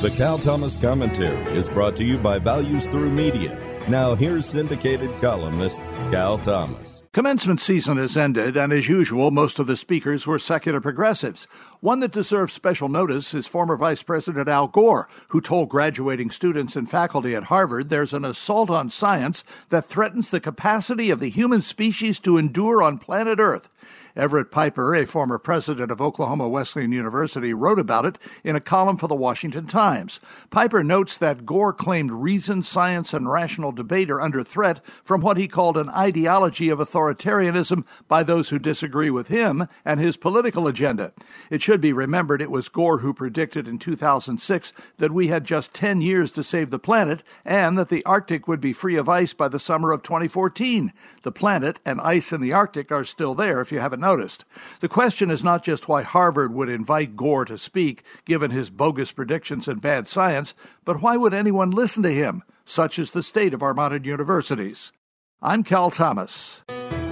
The 0.00 0.10
Cal 0.10 0.38
Thomas 0.38 0.76
Commentary 0.76 1.56
is 1.56 1.68
brought 1.68 1.96
to 1.96 2.04
you 2.04 2.18
by 2.18 2.38
Values 2.38 2.86
Through 2.86 3.10
Media. 3.10 3.58
Now, 3.88 4.14
here's 4.14 4.46
syndicated 4.46 5.10
columnist 5.20 5.78
Cal 6.12 6.38
Thomas. 6.38 7.02
Commencement 7.12 7.60
season 7.60 7.96
has 7.96 8.16
ended, 8.16 8.56
and 8.56 8.72
as 8.72 8.86
usual, 8.86 9.32
most 9.32 9.58
of 9.58 9.66
the 9.66 9.76
speakers 9.76 10.24
were 10.24 10.38
secular 10.38 10.80
progressives. 10.80 11.48
One 11.80 11.98
that 11.98 12.12
deserves 12.12 12.52
special 12.52 12.88
notice 12.88 13.34
is 13.34 13.48
former 13.48 13.76
Vice 13.76 14.04
President 14.04 14.48
Al 14.48 14.68
Gore, 14.68 15.08
who 15.30 15.40
told 15.40 15.68
graduating 15.68 16.30
students 16.30 16.76
and 16.76 16.88
faculty 16.88 17.34
at 17.34 17.44
Harvard 17.44 17.88
there's 17.88 18.14
an 18.14 18.24
assault 18.24 18.70
on 18.70 18.90
science 18.90 19.42
that 19.70 19.86
threatens 19.86 20.30
the 20.30 20.38
capacity 20.38 21.10
of 21.10 21.18
the 21.18 21.28
human 21.28 21.60
species 21.60 22.20
to 22.20 22.38
endure 22.38 22.84
on 22.84 22.98
planet 22.98 23.40
Earth. 23.40 23.68
Everett 24.16 24.50
Piper, 24.50 24.94
a 24.94 25.06
former 25.06 25.38
president 25.38 25.90
of 25.90 26.00
Oklahoma 26.00 26.48
Wesleyan 26.48 26.92
University, 26.92 27.54
wrote 27.54 27.78
about 27.78 28.04
it 28.04 28.18
in 28.42 28.56
a 28.56 28.60
column 28.60 28.96
for 28.96 29.06
the 29.06 29.14
Washington 29.14 29.66
Times. 29.66 30.20
Piper 30.50 30.82
notes 30.82 31.16
that 31.18 31.46
Gore 31.46 31.72
claimed 31.72 32.10
reason, 32.10 32.62
science, 32.62 33.12
and 33.12 33.30
rational 33.30 33.72
debate 33.72 34.10
are 34.10 34.20
under 34.20 34.42
threat 34.42 34.80
from 35.02 35.20
what 35.20 35.36
he 35.36 35.46
called 35.46 35.76
an 35.76 35.88
ideology 35.90 36.68
of 36.68 36.78
authoritarianism 36.78 37.84
by 38.08 38.22
those 38.22 38.48
who 38.48 38.58
disagree 38.58 39.10
with 39.10 39.28
him 39.28 39.68
and 39.84 40.00
his 40.00 40.16
political 40.16 40.66
agenda. 40.66 41.12
It 41.50 41.62
should 41.62 41.80
be 41.80 41.92
remembered 41.92 42.42
it 42.42 42.50
was 42.50 42.68
Gore 42.68 42.98
who 42.98 43.14
predicted 43.14 43.68
in 43.68 43.78
2006 43.78 44.72
that 44.96 45.12
we 45.12 45.28
had 45.28 45.44
just 45.44 45.74
10 45.74 46.00
years 46.00 46.32
to 46.32 46.42
save 46.42 46.70
the 46.70 46.78
planet 46.78 47.22
and 47.44 47.78
that 47.78 47.88
the 47.88 48.04
Arctic 48.04 48.48
would 48.48 48.60
be 48.60 48.72
free 48.72 48.96
of 48.96 49.08
ice 49.08 49.32
by 49.32 49.48
the 49.48 49.60
summer 49.60 49.92
of 49.92 50.02
2014. 50.02 50.92
The 51.22 51.32
planet 51.32 51.80
and 51.84 52.00
ice 52.00 52.32
in 52.32 52.40
the 52.40 52.52
Arctic 52.52 52.90
are 52.90 53.04
still 53.04 53.34
there 53.34 53.60
if 53.60 53.72
you 53.72 53.77
haven't 53.78 54.00
noticed. 54.00 54.44
The 54.80 54.88
question 54.88 55.30
is 55.30 55.42
not 55.42 55.64
just 55.64 55.88
why 55.88 56.02
Harvard 56.02 56.52
would 56.54 56.68
invite 56.68 57.16
Gore 57.16 57.44
to 57.46 57.58
speak, 57.58 58.02
given 58.24 58.50
his 58.50 58.70
bogus 58.70 59.12
predictions 59.12 59.68
and 59.68 59.80
bad 59.80 60.08
science, 60.08 60.54
but 60.84 61.02
why 61.02 61.16
would 61.16 61.34
anyone 61.34 61.70
listen 61.70 62.02
to 62.02 62.14
him? 62.14 62.42
Such 62.64 62.98
is 62.98 63.12
the 63.12 63.22
state 63.22 63.54
of 63.54 63.62
our 63.62 63.74
modern 63.74 64.04
universities. 64.04 64.92
I'm 65.40 65.64
Cal 65.64 65.90
Thomas. 65.90 66.62